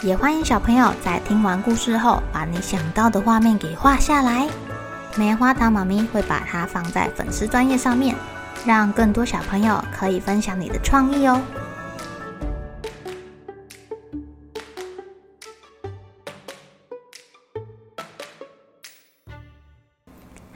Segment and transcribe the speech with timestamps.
[0.00, 4.48] 也欢迎小朋友在听完故事后，把你想到的画面给画下来。
[5.16, 8.14] 棉花糖妈咪会把它放在粉丝专页上面，
[8.64, 11.40] 让更多小朋友可以分享你的创意哦。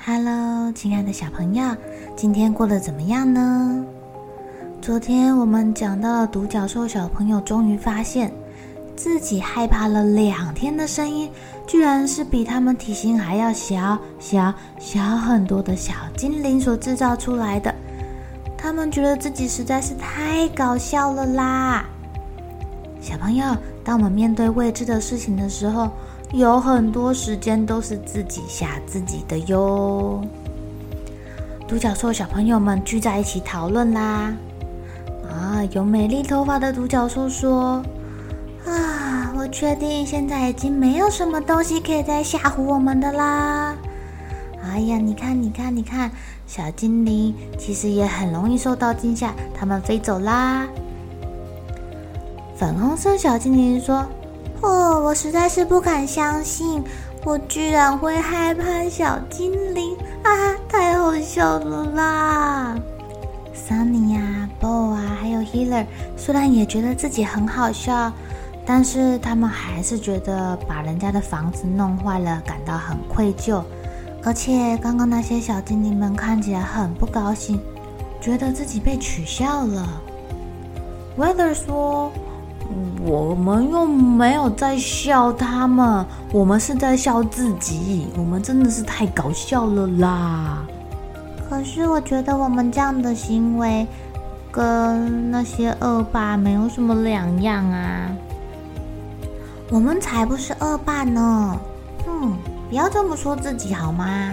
[0.06, 1.76] Hello，亲爱的小朋友，
[2.14, 3.84] 今天过得怎么样呢？
[4.80, 8.32] 昨天我们讲到了独角兽小朋友终于发现
[9.02, 11.28] 自己害怕了两天的声音，
[11.66, 17.74] 居然是比他们体型还要小小小很多的小精灵所制造出来的。
[18.56, 21.84] 他们觉得自己实在是太搞笑了啦！
[23.00, 25.90] 小朋友，当我们面对未知的事情的时候，
[26.30, 30.22] 有很多时间都是自己吓自己的哟。
[31.66, 34.32] 独角兽小朋友们聚在一起讨论啦。
[35.28, 37.82] 啊，有美丽头发的独角兽说
[38.64, 38.91] ：“啊，
[39.42, 43.74] 我确定现在已经没有什么东西可以再吓唬我们的啦。
[44.62, 46.08] 哎呀，你看，你看，你看，
[46.46, 50.68] 小精灵其实也很容易受到惊吓，他们飞走啦。”
[52.54, 54.06] 粉红色小精灵说。
[54.60, 56.80] 哦，我实在是不敢相信，
[57.24, 60.30] 我居然会害怕小精灵啊！
[60.68, 62.76] 太好笑了啦
[63.52, 65.84] ！Sunny 啊，Bo 啊，还有 Healer，
[66.16, 68.12] 虽然也觉得自己很好笑，
[68.64, 73.62] 但是他们还是觉得把人家的房子弄坏了，感到很愧疚。
[74.24, 77.60] 而且刚刚那些小精灵们看起来很不高兴，
[78.20, 79.88] 觉得自己被取笑了。
[81.18, 82.10] Weather 说。
[83.04, 88.06] 我们又没有在笑他们，我们是在笑自己。
[88.16, 90.64] 我们真的是太搞笑了啦！
[91.50, 93.86] 可是我觉得我们这样的行为
[94.50, 98.08] 跟那些恶霸没有什么两样啊。
[99.72, 101.58] 我们才不是恶霸呢！
[102.06, 102.36] 嗯，
[102.68, 104.30] 不要这么说自己好吗？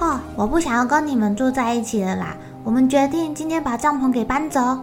[0.00, 2.34] 哈，我不想要跟你们住在一起了啦！
[2.64, 4.78] 我们决定今天把帐篷给搬走。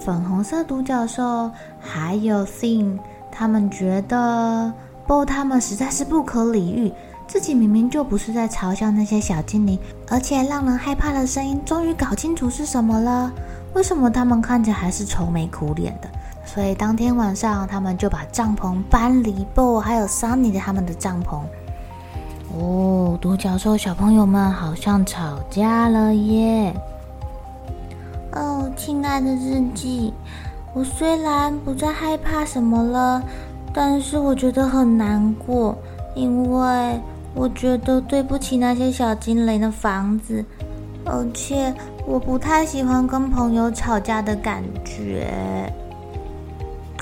[0.00, 1.48] 粉红色独角兽
[1.78, 2.98] 还有 Thing，
[3.30, 4.72] 他们觉得
[5.06, 6.92] Bo 他们实在是不可理喻，
[7.28, 13.32] 自己明明就不是在嘲笑那些小精灵，而且让人害怕的声音，终于搞清楚是什么了。
[13.74, 16.08] 为什么他们看起来还是愁眉苦脸的？
[16.44, 21.40] 所以当天晚上，他们就把帐篷搬离 Bo 还有 Sunny 的他们的帐篷。
[22.54, 26.74] 哦，独角兽小朋友们好像吵架了耶！
[28.32, 30.12] 哦，亲爱的日记，
[30.74, 33.22] 我虽然不再害怕什么了，
[33.72, 35.74] 但是我觉得很难过，
[36.14, 37.00] 因为
[37.34, 40.44] 我觉得对不起那些小精灵的房子，
[41.06, 41.72] 而且
[42.06, 45.72] 我不太喜欢跟朋友吵架的感觉。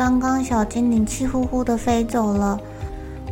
[0.00, 2.58] 刚刚小精灵气呼呼的飞走了，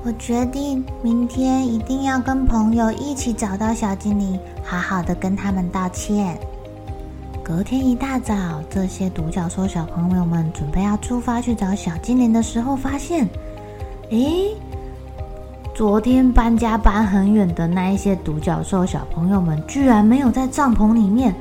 [0.04, 6.38] 我决定明天一定要跟朋友一起找到小精灵，好好的跟他们道歉。
[7.42, 8.34] 隔天一大早，
[8.68, 13.26] 这些独角兽小朋友们准备要出发去找小精灵的时候，发现，
[14.10, 14.54] 诶，
[15.74, 21.34] 昨天搬家搬很远的那一些独角兽小朋友们，居然没有在帐篷里面，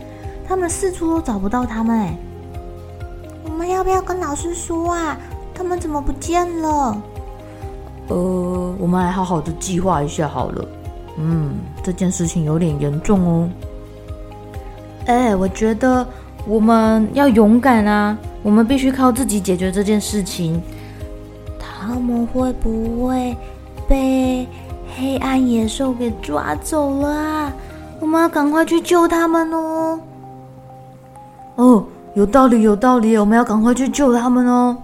[0.48, 2.00] 他们四处都找不到他们。
[2.00, 2.18] 诶，
[3.48, 5.18] 我们要不要跟老师说啊？
[5.54, 7.02] 他们怎么不见了？
[8.10, 10.66] 呃，我们来好好的计划一下好了。
[11.18, 13.50] 嗯，这件事情有点严重哦。
[15.08, 16.06] 哎，我觉得
[16.46, 18.16] 我们要勇敢啊！
[18.44, 20.62] 我们必须靠自己解决这件事情。
[21.58, 23.36] 他们会不会
[23.88, 24.48] 被
[24.96, 27.54] 黑暗野兽给抓走了啊？
[28.00, 30.00] 我们要赶快去救他们哦！
[31.56, 31.84] 哦，
[32.18, 34.76] 有道理，有道理，我们要赶快去救他们哦！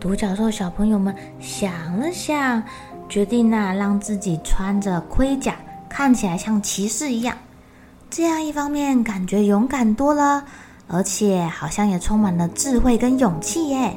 [0.00, 1.70] 独角兽小朋友们想
[2.00, 2.62] 了想，
[3.10, 5.56] 决定啊，让自己穿着盔甲，
[5.86, 7.36] 看起来像骑士一样。
[8.08, 10.42] 这样一方面感觉勇敢多了，
[10.86, 13.94] 而且好像也充满了智慧跟勇气耶。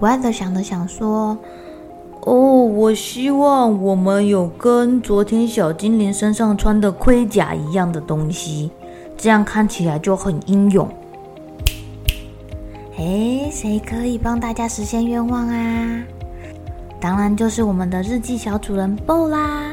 [0.00, 1.36] Weather 想了想说
[2.24, 8.70] ：“哦，我希望我们有跟昨天小精灵身上穿的盔甲一样的东西，
[9.22, 10.88] 这样看起来就很英勇。”
[12.98, 16.02] 哎，诶，谁可以帮大家实现愿望啊？
[17.00, 19.72] 当然就是我们的日记小主人 Bo 啦。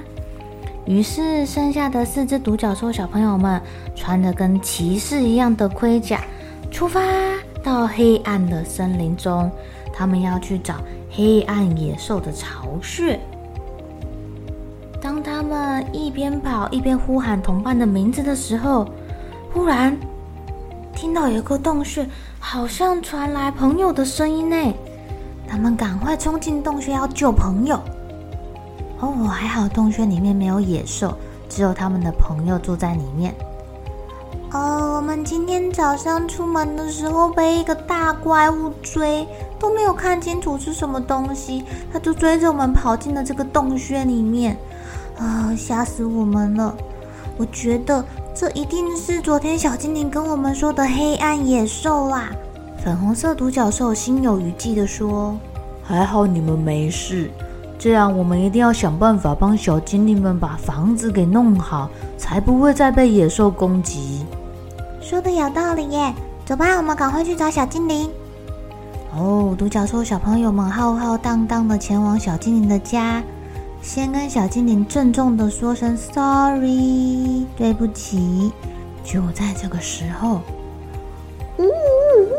[0.85, 3.59] 于是，剩下的四只独角兽小朋友们
[3.95, 6.21] 穿着跟骑士一样的盔甲，
[6.69, 7.01] 出发
[7.63, 9.49] 到黑暗的森林中。
[9.91, 10.75] 他们要去找
[11.09, 13.19] 黑暗野兽的巢穴。
[15.01, 18.87] 当他们一边跑一边呼喊同伴的名字的时候，
[19.53, 19.97] 忽然
[20.95, 22.07] 听到有个洞穴，
[22.39, 24.73] 好像传来朋友的声音呢。
[25.47, 27.79] 他们赶快冲进洞穴要救朋友。
[28.99, 31.17] 哦，还好洞穴里面没有野兽，
[31.47, 33.33] 只有他们的朋友住在里面。
[34.51, 44.55] 哦，我们今天早上出门的时候被一个大怪物追，都没有看清楚是什么东西，他就追着我们跑进了这个洞穴里面。
[45.17, 46.75] 啊，吓死我们了！
[47.37, 48.03] 我觉得
[48.39, 52.29] 这一定是昨天小精灵跟我们说的黑暗野兽啦。
[52.81, 55.37] 粉红色独角兽心有余悸地说
[55.83, 57.29] ：“还好你们没事，
[57.77, 64.25] 这样我们一定要想办法帮小精灵们把房子给弄好，才不会再被野兽攻击。”
[65.03, 66.13] 说的有道理耶！
[66.45, 68.09] 走吧，我们赶快去找小精灵。
[69.13, 73.21] 哦，独角兽小朋友们浩浩荡荡地前往小精灵的家。
[73.81, 78.51] 先跟小精灵郑重的说声 “sorry”，对不起。
[79.03, 80.41] 就在这个时候，
[81.57, 82.31] 呜呜呜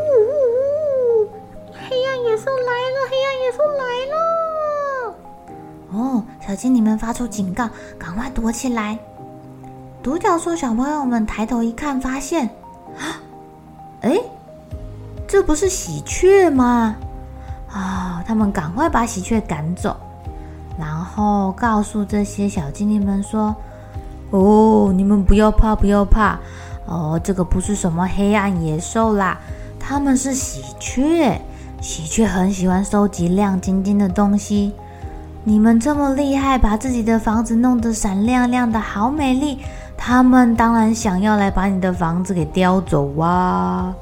[1.25, 1.27] 呜！
[1.73, 2.97] 黑暗野兽来了！
[3.09, 5.15] 黑暗野兽来了！
[5.91, 7.67] 哦，小精灵们发出警告，
[7.99, 8.97] 赶快躲起来。
[10.01, 12.45] 独角兽小朋友们抬头一看，发现
[12.97, 13.19] 啊，
[14.01, 14.17] 哎，
[15.27, 16.95] 这不是喜鹊吗？
[17.69, 19.97] 啊、哦，他们赶快把喜鹊赶走。
[20.79, 23.55] 然后告诉这些小精灵们说
[24.31, 26.39] ：“哦，你们不要怕，不要怕
[26.87, 29.37] 哦，这个不是什么黑暗野兽啦，
[29.79, 31.39] 他们是喜鹊。
[31.81, 34.71] 喜鹊很喜欢收集亮晶晶的东西。
[35.43, 39.59] 你们这么厉害，把自己的房子弄得闪亮亮的，好美丽。
[39.97, 43.95] 他们当然想要来把你的房子给叼走哇、啊。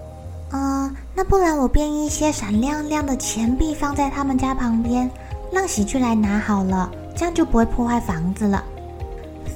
[0.51, 5.09] 嗯，那不然我变一些闪亮亮的钱币放在他们家旁边。”
[5.51, 8.63] 让喜鹊来拿好了，这样就不会破坏房子了。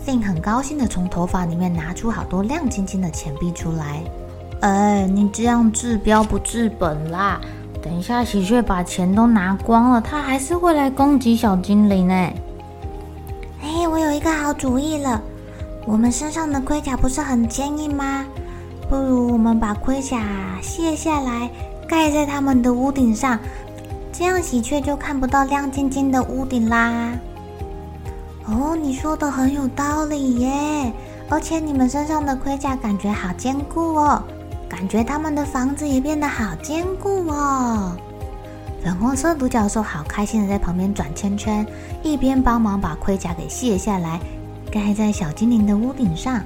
[0.05, 4.03] Finn 很高兴的从头发里面拿出好多亮晶晶的钱币出来。
[4.61, 7.39] 哎，你这样治标不治本啦！
[7.81, 12.13] 等一下喜鹊把钱都拿光了，它还是会来攻击小精灵呢。
[13.61, 15.21] 哎，我有一个好主意了。
[15.85, 18.25] 我们身上的盔甲不是很坚硬吗？
[18.89, 20.21] 不如我们把盔甲
[20.61, 21.49] 卸下来，
[21.87, 23.37] 盖在他们的屋顶上。
[24.13, 27.11] 这样喜鹊就看不到亮晶晶的屋顶啦。
[28.45, 30.93] 哦，你说的很有道理耶！
[31.29, 34.21] 而且你们身上的盔甲感觉好坚固哦，
[34.69, 37.97] 感觉他们的房子也变得好坚固哦。
[38.83, 41.65] 粉红色独角兽好开心的在旁边转圈圈，
[42.03, 44.19] 一边帮忙把盔甲给卸下来，
[44.69, 46.39] 盖在小精灵的屋顶上。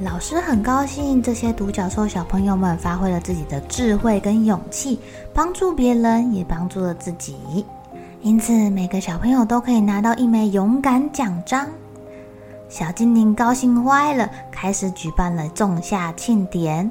[0.00, 5.00] 老师很高兴，这些独角兽小朋友们发挥了自己的智慧跟勇气，
[5.32, 7.64] 帮助别人，也帮助了自己。
[8.20, 11.66] 因此，每个小朋友都可以拿到一枚勇敢奖章。
[12.68, 16.90] 小精灵高兴坏了，开始举办了仲夏庆典。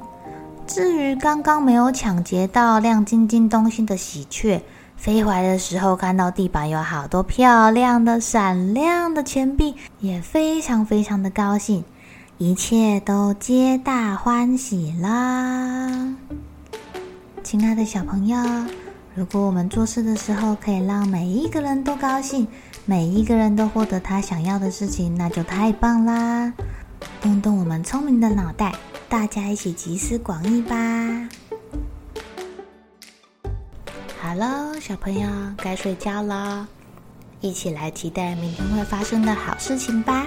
[0.66, 4.60] 至于刚刚没有抢劫到亮晶晶东西的喜鹊，
[4.96, 11.84] 飞回来的时候看到地板有好多漂亮的、闪亮的钱币，也非常非常的高兴。
[12.38, 16.14] 一切都皆大欢喜啦！
[17.42, 18.36] 亲爱的小朋友，
[19.14, 22.46] 如果我们做事的时候可以让每一个人都高兴，
[22.84, 26.52] 每一个人都获得他想要的事情，那就太棒啦！
[27.22, 28.74] 动动我们聪明的脑袋，
[29.08, 30.76] 大家一起集思广益吧
[34.20, 35.26] 好了小朋友，
[35.56, 36.68] 该睡觉了，
[37.40, 40.26] 一起来期待明天会发生的好事情吧！